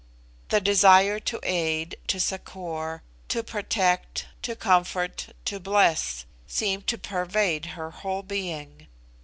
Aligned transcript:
The 0.49 0.59
desire 0.59 1.19
to 1.19 1.39
aid, 1.43 1.95
to 2.07 2.19
succour, 2.19 3.03
to 3.29 3.43
protect, 3.43 4.25
to 4.41 4.55
comfort, 4.55 5.27
to 5.45 5.59
bless, 5.59 6.25
seemed 6.47 6.87
to 6.87 6.97
pervade 6.97 7.65
her 7.77 7.91
whole 7.91 8.23
being. 8.23 8.87